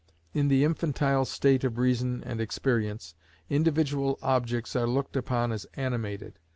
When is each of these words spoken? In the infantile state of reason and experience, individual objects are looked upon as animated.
In 0.33 0.47
the 0.47 0.63
infantile 0.63 1.25
state 1.25 1.63
of 1.63 1.77
reason 1.77 2.23
and 2.23 2.41
experience, 2.41 3.13
individual 3.51 4.17
objects 4.23 4.75
are 4.75 4.87
looked 4.87 5.15
upon 5.15 5.51
as 5.51 5.67
animated. 5.75 6.39